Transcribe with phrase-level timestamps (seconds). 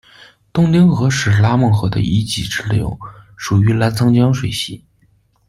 [0.51, 2.97] 东丁河是拉勐河的一级支流，
[3.37, 4.83] 属于澜沧江水系。